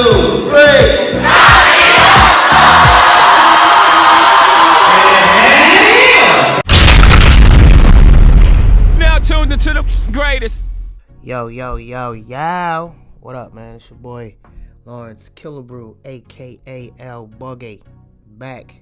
[0.00, 0.06] Now
[9.18, 10.64] tuned into the greatest.
[11.22, 12.94] Yo, yo, yo, yo.
[13.20, 13.74] What up, man?
[13.74, 14.36] It's your boy
[14.86, 17.82] Lawrence Killebrew, aka L Buggy,
[18.26, 18.80] back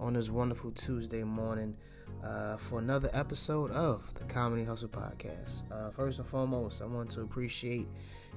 [0.00, 1.76] on this wonderful Tuesday morning
[2.24, 5.62] uh, for another episode of the Comedy Hustle Podcast.
[5.70, 7.86] Uh, first and foremost, I want to appreciate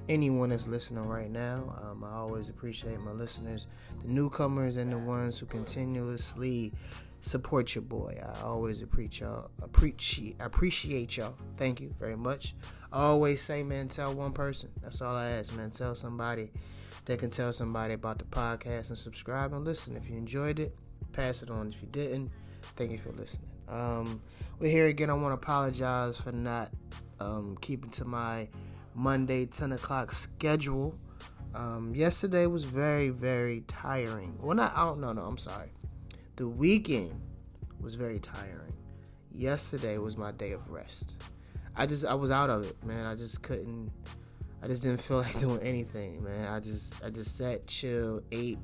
[0.08, 1.74] anyone that's listening right now.
[1.82, 3.66] Um, I always appreciate my listeners,
[4.02, 6.72] the newcomers, and the ones who continuously
[7.20, 8.20] support your boy.
[8.22, 9.50] I always appreciate y'all.
[9.62, 11.34] Appreciate appreciate y'all.
[11.56, 12.54] Thank you very much.
[12.92, 14.70] I always say, man, tell one person.
[14.82, 15.70] That's all I ask, man.
[15.70, 16.50] Tell somebody
[17.06, 19.96] that can tell somebody about the podcast and subscribe and listen.
[19.96, 20.76] If you enjoyed it,
[21.12, 21.68] pass it on.
[21.68, 22.30] If you didn't,
[22.76, 23.57] thank you for listening.
[23.70, 24.20] Um,
[24.58, 25.10] we're here again.
[25.10, 26.70] I want to apologize for not
[27.20, 28.48] um, keeping to my
[28.94, 30.98] Monday 10 o'clock schedule.
[31.54, 34.36] Um, yesterday was very, very tiring.
[34.40, 35.72] Well, not, I don't know, no, I'm sorry.
[36.36, 37.20] The weekend
[37.80, 38.74] was very tiring.
[39.32, 41.22] Yesterday was my day of rest.
[41.76, 43.06] I just, I was out of it, man.
[43.06, 43.92] I just couldn't,
[44.62, 46.48] I just didn't feel like doing anything, man.
[46.48, 48.58] I just, I just sat, chill, ate,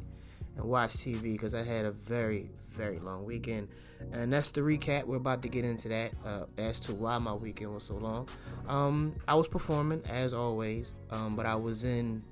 [0.57, 3.69] and watch TV because I had a very, very long weekend.
[4.13, 5.05] And that's the recap.
[5.05, 8.29] We're about to get into that uh, as to why my weekend was so long.
[8.69, 12.23] Um, I was performing as always, um, but I was in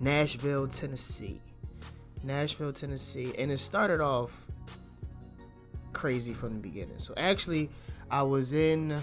[0.00, 1.40] Nashville, Tennessee.
[2.22, 4.46] Nashville, Tennessee, and it started off
[5.92, 6.98] crazy from the beginning.
[6.98, 7.70] So actually,
[8.10, 9.00] I was in.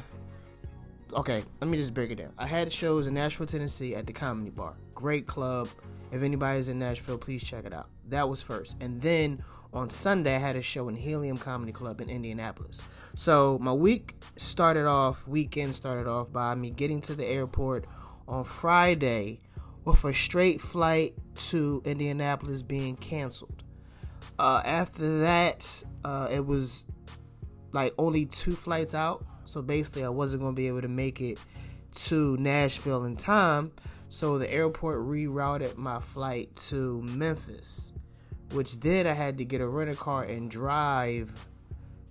[1.14, 2.32] Okay, let me just break it down.
[2.38, 4.74] I had shows in Nashville, Tennessee at the Comedy Bar.
[4.96, 5.68] Great club.
[6.12, 7.90] If anybody's in Nashville, please check it out.
[8.10, 8.78] That was first.
[8.82, 12.82] And then on Sunday, I had a show in Helium Comedy Club in Indianapolis.
[13.16, 17.86] So my week started off, weekend started off by me getting to the airport
[18.28, 19.40] on Friday
[19.86, 23.64] with a straight flight to Indianapolis being canceled.
[24.38, 26.86] Uh, after that, uh, it was
[27.72, 29.26] like only two flights out.
[29.46, 31.40] So basically, I wasn't going to be able to make it
[31.94, 33.72] to Nashville in time.
[34.12, 37.94] So the airport rerouted my flight to Memphis,
[38.52, 41.32] which then I had to get a rental car and drive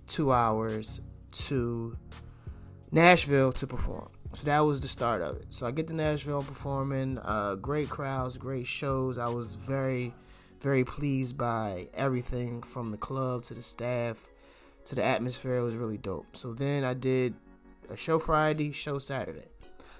[0.07, 0.99] two hours
[1.31, 1.95] to
[2.91, 4.09] Nashville to perform.
[4.33, 5.45] So that was the start of it.
[5.51, 9.19] So I get to Nashville performing, uh, great crowds, great shows.
[9.19, 10.11] I was very,
[10.59, 14.17] very pleased by everything from the club to the staff
[14.85, 15.57] to the atmosphere.
[15.57, 16.35] It was really dope.
[16.35, 17.35] So then I did
[17.91, 19.49] a show Friday, show Saturday.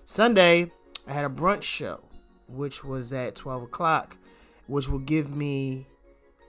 [0.04, 0.72] Sunday,
[1.12, 2.00] I had a brunch show,
[2.48, 4.16] which was at 12 o'clock,
[4.68, 5.86] which will give me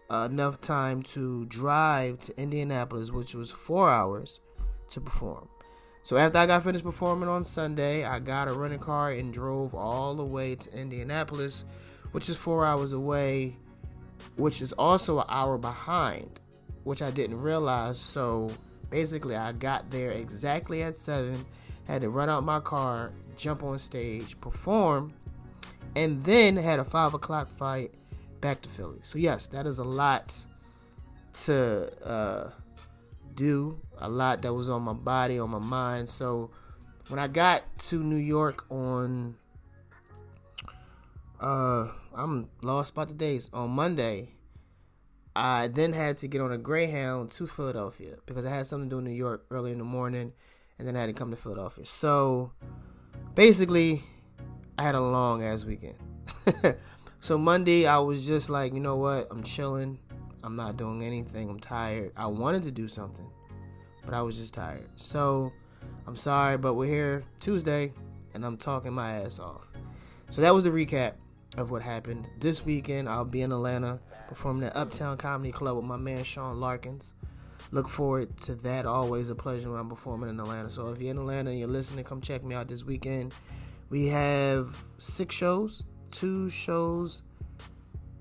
[0.09, 4.39] uh, enough time to drive to Indianapolis, which was four hours
[4.91, 5.49] to perform.
[6.05, 9.75] So after I got finished performing on Sunday, I got a rental car and drove
[9.75, 11.65] all the way to Indianapolis,
[12.12, 13.56] which is four hours away,
[14.37, 16.39] which is also an hour behind,
[16.84, 17.99] which I didn't realize.
[17.99, 18.49] So
[18.91, 21.44] basically, I got there exactly at seven,
[21.89, 23.11] had to run out my car,
[23.42, 25.12] jump on stage, perform,
[25.97, 27.92] and then had a five o'clock fight
[28.41, 29.00] back to Philly.
[29.03, 30.47] So yes, that is a lot
[31.44, 32.50] to uh,
[33.34, 36.08] do, a lot that was on my body, on my mind.
[36.08, 36.50] So
[37.08, 39.34] when I got to New York on,
[41.41, 44.31] uh, I'm lost about the days on Monday.
[45.34, 48.97] I then had to get on a Greyhound to Philadelphia because I had something to
[48.97, 50.32] do in New York early in the morning,
[50.78, 51.86] and then I had to come to Philadelphia.
[51.86, 52.52] So
[53.34, 54.03] basically,
[54.78, 55.97] I had a long ass weekend.
[57.20, 59.28] so Monday, I was just like, you know what?
[59.31, 59.98] I'm chilling.
[60.44, 61.48] I'm not doing anything.
[61.48, 62.12] I'm tired.
[62.16, 63.26] I wanted to do something,
[64.05, 64.88] but I was just tired.
[64.96, 65.52] So
[66.06, 67.93] I'm sorry, but we're here Tuesday,
[68.34, 69.69] and I'm talking my ass off.
[70.31, 71.12] So that was the recap
[71.56, 72.29] of what happened.
[72.40, 76.58] This weekend, I'll be in Atlanta performing at Uptown Comedy Club with my man Sean
[76.58, 77.14] Larkins.
[77.72, 78.86] Look forward to that.
[78.86, 80.70] Always a pleasure when I'm performing in Atlanta.
[80.70, 83.34] So if you're in Atlanta and you're listening, come check me out this weekend.
[83.88, 87.22] We have six shows, two shows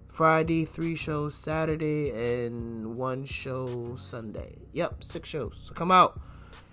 [0.07, 4.57] Friday, three shows Saturday, and one show Sunday.
[4.73, 5.63] Yep, six shows.
[5.65, 6.19] So come out,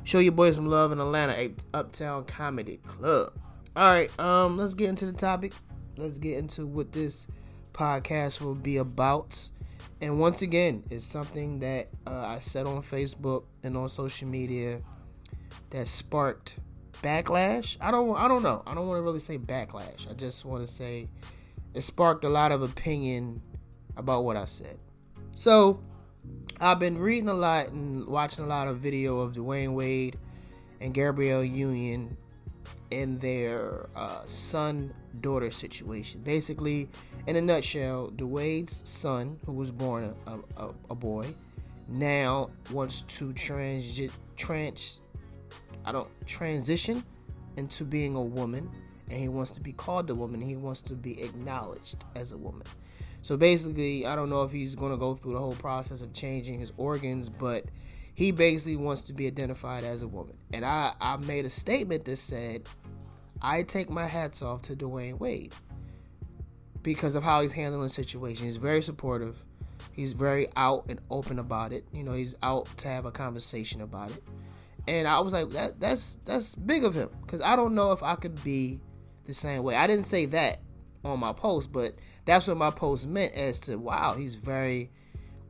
[0.02, 3.32] show your boys some love in Atlanta, Uptown Comedy Club.
[3.76, 5.52] All right, um, let's get into the topic.
[5.96, 7.28] Let's get into what this
[7.72, 9.50] podcast will be about.
[10.00, 14.80] And once again, it's something that uh, I said on Facebook and on social media
[15.70, 16.56] that sparked
[17.02, 17.76] backlash.
[17.80, 18.62] I don't I don't know.
[18.66, 20.08] I don't want to really say backlash.
[20.08, 21.08] I just want to say
[21.74, 23.42] it sparked a lot of opinion
[23.96, 24.78] about what I said.
[25.34, 25.80] So,
[26.60, 30.16] I've been reading a lot and watching a lot of video of Dwyane Wade
[30.80, 32.16] and Gabrielle Union
[32.90, 36.20] in their uh, son daughter situation.
[36.22, 36.88] Basically,
[37.26, 41.34] in a nutshell, Dwyane's son, who was born a, a, a boy,
[41.88, 44.00] now wants to trans
[44.36, 45.00] trans
[45.84, 47.02] I don't transition
[47.56, 48.70] into being a woman
[49.08, 50.40] and he wants to be called a woman.
[50.40, 52.66] He wants to be acknowledged as a woman.
[53.22, 56.12] So basically, I don't know if he's going to go through the whole process of
[56.12, 57.64] changing his organs, but
[58.18, 60.36] he basically wants to be identified as a woman.
[60.52, 62.66] And I, I made a statement that said,
[63.40, 65.54] I take my hats off to Dwyane Wade
[66.82, 68.46] because of how he's handling the situation.
[68.46, 69.44] He's very supportive.
[69.92, 71.84] He's very out and open about it.
[71.92, 74.24] You know, he's out to have a conversation about it.
[74.88, 78.02] And I was like, that that's that's big of him because I don't know if
[78.02, 78.80] I could be
[79.26, 79.76] the same way.
[79.76, 80.58] I didn't say that
[81.04, 81.92] on my post, but
[82.24, 84.90] that's what my post meant as to wow, he's very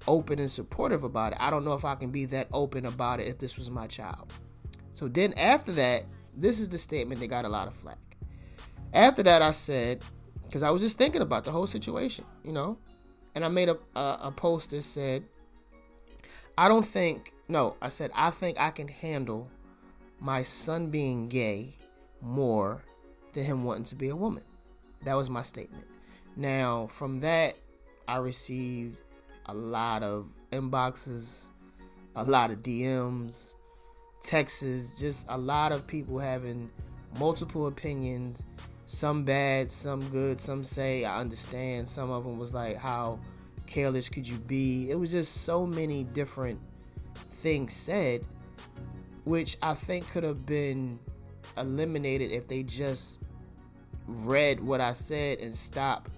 [0.07, 1.39] open and supportive about it.
[1.41, 3.87] I don't know if I can be that open about it if this was my
[3.87, 4.33] child.
[4.95, 6.05] So then after that,
[6.37, 7.99] this is the statement that got a lot of flack.
[8.93, 10.03] After that, I said,
[10.45, 12.79] because I was just thinking about the whole situation, you know,
[13.35, 15.25] and I made a, a, a post that said,
[16.57, 19.49] I don't think, no, I said, I think I can handle
[20.21, 21.77] my son being gay
[22.21, 22.83] more
[23.33, 24.43] than him wanting to be a woman.
[25.05, 25.87] That was my statement.
[26.37, 27.57] Now, from that,
[28.09, 28.99] I received
[29.49, 31.27] a lot of inboxes,
[32.15, 33.55] a lot of DMs,
[34.23, 36.71] texts, just a lot of people having
[37.19, 38.45] multiple opinions,
[38.87, 41.89] some bad, some good, some say I understand.
[41.89, 43.19] Some of them was like, How
[43.67, 44.91] careless could you be?
[44.91, 46.61] It was just so many different
[47.33, 48.25] things said,
[49.25, 50.99] which I think could have been
[51.57, 53.21] eliminated if they just
[54.07, 56.09] read what I said and stop.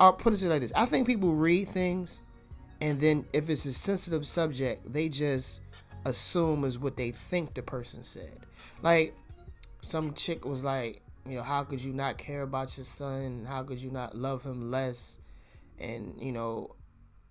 [0.00, 2.20] I'll put it like this I think people read things
[2.80, 5.60] and then if it's a sensitive subject, they just
[6.04, 8.40] assume is what they think the person said.
[8.82, 9.14] Like
[9.80, 13.46] some chick was like, you know, how could you not care about your son?
[13.48, 15.18] How could you not love him less?
[15.78, 16.76] And you know,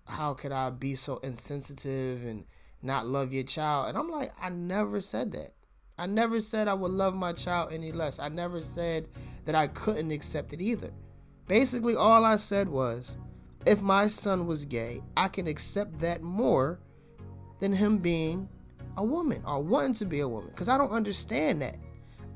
[0.06, 2.44] how could I be so insensitive and
[2.82, 3.88] not love your child?
[3.88, 5.54] And I'm like, I never said that.
[5.96, 8.18] I never said I would love my child any less.
[8.18, 9.08] I never said
[9.44, 10.90] that I couldn't accept it either.
[11.46, 13.16] Basically, all I said was,
[13.66, 16.80] if my son was gay, I can accept that more
[17.60, 18.48] than him being
[18.96, 21.76] a woman or wanting to be a woman because I don't understand that.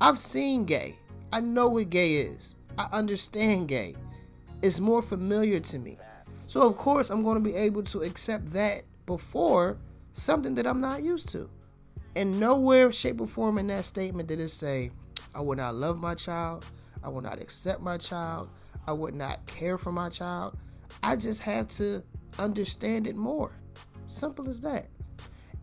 [0.01, 0.95] I've seen gay.
[1.31, 2.55] I know what gay is.
[2.77, 3.95] I understand gay.
[4.61, 5.97] It's more familiar to me.
[6.47, 9.77] So of course I'm going to be able to accept that before
[10.13, 11.49] something that I'm not used to.
[12.15, 14.91] And nowhere, shape, or form in that statement did it say,
[15.35, 16.65] I will not love my child,
[17.03, 18.49] I will not accept my child,
[18.87, 20.57] I would not care for my child.
[21.03, 22.03] I just have to
[22.37, 23.51] understand it more.
[24.07, 24.87] Simple as that.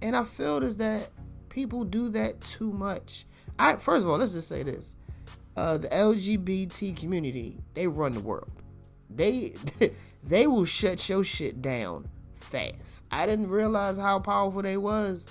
[0.02, 1.10] And I feel is that
[1.48, 3.26] people do that too much.
[3.58, 4.94] I first of all, let's just say this.
[5.56, 8.50] Uh, the LGBT community, they run the world.
[9.08, 9.54] They
[10.24, 13.04] they will shut your shit down fast.
[13.10, 15.24] I didn't realize how powerful they was.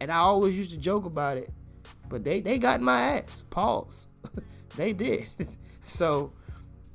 [0.00, 1.50] And I always used to joke about it.
[2.08, 3.44] But they, they got my ass.
[3.50, 4.06] Pause.
[4.76, 5.26] they did.
[5.84, 6.32] so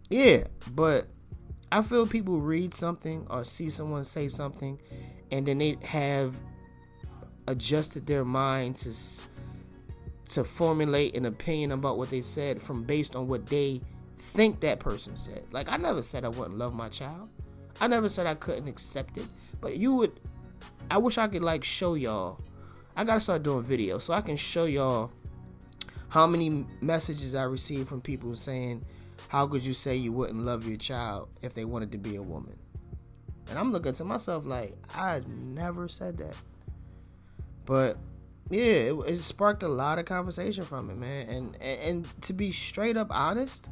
[0.09, 1.07] yeah, but
[1.73, 4.79] I feel people read something or see someone say something
[5.31, 6.35] and then they have
[7.47, 8.93] adjusted their mind to
[10.29, 13.81] to formulate an opinion about what they said from based on what they
[14.19, 15.45] think that person said.
[15.51, 17.29] Like I never said I wouldn't love my child.
[17.81, 19.25] I never said I couldn't accept it.
[19.59, 20.19] But you would
[20.91, 22.39] I wish I could like show y'all.
[22.95, 25.11] I gotta start doing videos so I can show y'all
[26.09, 28.85] how many messages I receive from people saying,
[29.33, 32.21] How could you say you wouldn't love your child if they wanted to be a
[32.21, 32.55] woman?
[33.49, 36.35] And I'm looking to myself like, I never said that.
[37.65, 37.97] But
[38.51, 41.29] yeah, it, it, sparked a lot of conversation from it, man.
[41.29, 43.69] And, and and to be straight up honest,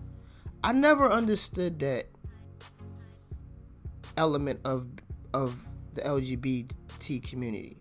[0.64, 2.08] I never understood that
[4.18, 4.88] element of
[5.32, 5.64] of
[5.94, 7.78] the LGBT community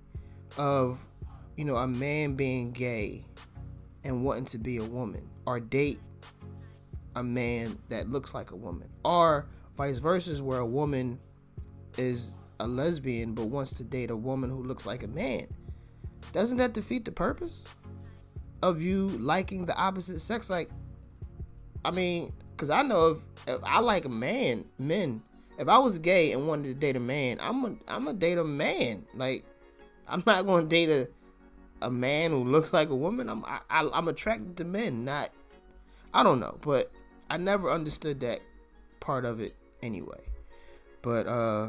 [0.58, 1.02] of
[1.56, 3.24] you know a man being gay
[4.04, 6.00] and wanting to be a woman or date
[7.16, 11.18] a man that looks like a woman or vice versa where a woman
[11.98, 15.46] is a lesbian but wants to date a woman who looks like a man
[16.32, 17.66] doesn't that defeat the purpose
[18.62, 20.50] of you liking the opposite sex?
[20.50, 20.70] Like,
[21.84, 25.22] I mean, because I know if, if, I like a man, men.
[25.58, 28.38] If I was gay and wanted to date a man, I'm a I'm a date
[28.38, 29.04] a man.
[29.14, 29.44] Like,
[30.08, 31.08] I'm not to date a
[31.82, 33.28] a man who looks like a woman.
[33.28, 35.30] I'm I, I, I'm attracted to men, not
[36.14, 36.90] I don't know, but
[37.30, 38.40] I never understood that
[38.98, 40.20] part of it anyway.
[41.00, 41.68] But uh,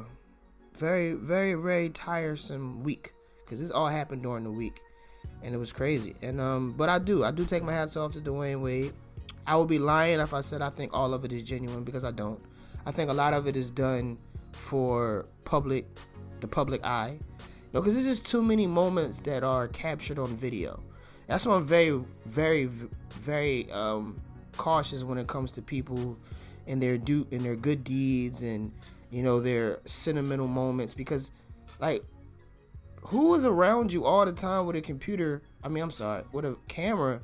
[0.78, 3.14] very very very tiresome week
[3.46, 4.82] because this all happened during the week,
[5.44, 6.16] and it was crazy.
[6.22, 8.94] And um, but I do, I do take my hats off to Dwyane Wade.
[9.46, 12.04] I would be lying if I said I think all of it is genuine because
[12.04, 12.40] I don't.
[12.86, 14.18] I think a lot of it is done
[14.52, 15.86] for public,
[16.40, 17.20] the public eye.
[17.74, 20.82] No, because there's just too many moments that are captured on video.
[21.28, 24.20] That's why I'm very, very, very um,
[24.58, 26.18] cautious when it comes to people
[26.68, 28.72] and their do and their good deeds and
[29.10, 31.32] you know their sentimental moments because
[31.80, 32.04] like
[33.02, 35.42] who is around you all the time with a computer?
[35.64, 37.22] I mean i'm sorry with a camera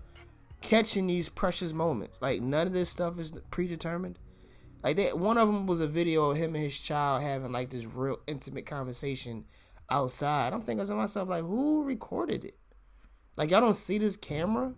[0.62, 2.20] catching these precious moments.
[2.22, 4.20] Like none of this stuff is predetermined.
[4.84, 7.70] Like that one of them was a video of him and his child having like
[7.70, 9.46] this real intimate conversation
[9.90, 10.54] outside.
[10.54, 12.58] I'm thinking to myself like who recorded it?
[13.36, 14.74] Like y'all don't see this camera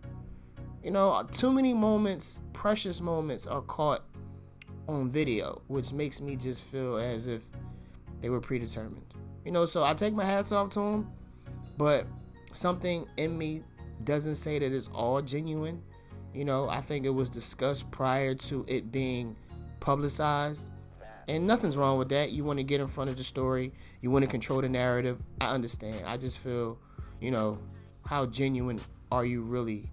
[0.82, 4.04] you know too many moments precious moments are caught
[4.88, 7.44] on video, which makes me just feel as if
[8.20, 9.14] they were predetermined.
[9.44, 11.12] You know, so I take my hats off to them,
[11.78, 12.06] but
[12.52, 13.62] something in me
[14.04, 15.82] doesn't say that it's all genuine.
[16.34, 19.36] You know, I think it was discussed prior to it being
[19.80, 20.70] publicized.
[21.28, 22.32] And nothing's wrong with that.
[22.32, 25.20] You want to get in front of the story, you want to control the narrative.
[25.40, 26.04] I understand.
[26.04, 26.78] I just feel,
[27.20, 27.58] you know,
[28.04, 28.80] how genuine
[29.12, 29.90] are you really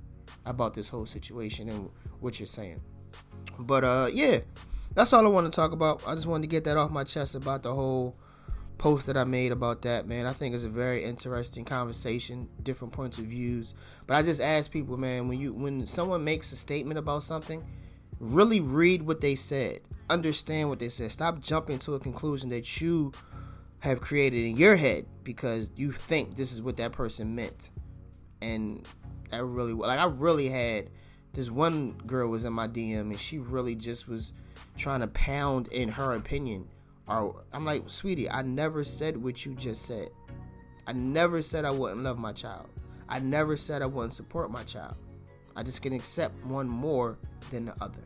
[0.50, 1.90] about this whole situation and
[2.20, 2.82] what you're saying?
[3.60, 4.40] But uh yeah,
[4.94, 6.04] that's all I want to talk about.
[6.08, 8.16] I just wanted to get that off my chest about the whole
[8.78, 10.26] post that I made about that, man.
[10.26, 13.74] I think it's a very interesting conversation, different points of views.
[14.06, 17.66] But I just ask people, man, when you when someone makes a statement about something,
[18.20, 19.82] really read what they said.
[20.10, 21.12] Understand what they said.
[21.12, 23.12] Stop jumping to a conclusion that you
[23.80, 27.70] have created in your head because you think this is what that person meant.
[28.42, 28.88] And
[29.32, 30.90] I really like I really had
[31.34, 34.34] this one girl was in my DM and she really just was
[34.78, 36.68] trying to pound in her opinion.
[37.08, 40.10] Or I'm like, sweetie, I never said what you just said.
[40.86, 42.68] I never said I wouldn't love my child.
[43.10, 44.96] I never said I wouldn't support my child.
[45.56, 47.18] I just can accept one more
[47.52, 48.04] than the other.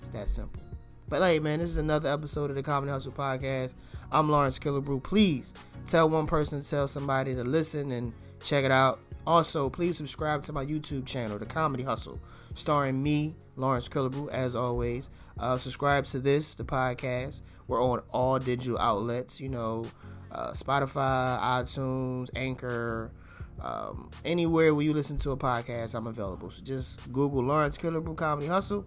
[0.00, 0.62] It's that simple.
[1.08, 3.74] But hey, man, this is another episode of the Common Hustle Podcast.
[4.10, 5.02] I'm Lawrence Killebrew.
[5.02, 5.54] Please
[5.86, 9.00] tell one person tell somebody to listen and check it out.
[9.26, 12.20] Also, please subscribe to my YouTube channel, The Comedy Hustle,
[12.54, 15.10] starring me, Lawrence Killebrew, as always.
[15.38, 17.42] Uh, subscribe to this, the podcast.
[17.66, 19.86] We're on all digital outlets, you know,
[20.30, 23.10] uh, Spotify, iTunes, Anchor,
[23.60, 26.50] um, anywhere where you listen to a podcast, I'm available.
[26.50, 28.86] So just Google Lawrence Killebrew Comedy Hustle,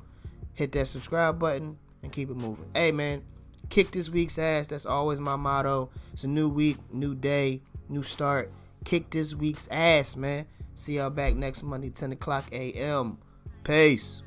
[0.53, 2.65] hit that subscribe button, and keep it moving.
[2.74, 3.24] Hey, man,
[3.69, 4.67] kick this week's ass.
[4.67, 5.89] That's always my motto.
[6.13, 8.51] It's a new week, new day, new start.
[8.86, 10.45] Kick this week's ass, man.
[10.75, 13.17] See y'all back next Monday, 10 o'clock a.m.
[13.63, 14.24] Peace.